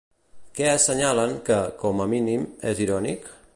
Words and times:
Què 0.59 0.69
assenyalen 0.69 1.37
que, 1.51 1.59
com 1.83 2.03
a 2.05 2.09
mínim, 2.17 2.49
és 2.73 2.85
irònic? 2.89 3.33